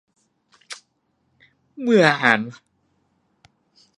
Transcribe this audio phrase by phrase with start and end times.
[1.81, 2.39] เบื่ออาหาร